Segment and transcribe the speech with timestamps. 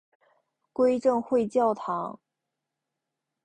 [0.73, 2.19] 归正会教堂。